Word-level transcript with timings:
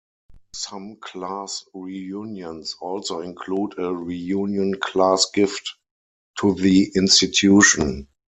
Some 0.55 0.95
class 0.95 1.63
reunions 1.75 2.75
also 2.81 3.19
include 3.21 3.77
a 3.77 3.93
reunion 3.93 4.79
class 4.79 5.29
gift 5.31 5.75
to 6.39 6.55
the 6.55 6.91
institution. 6.95 8.07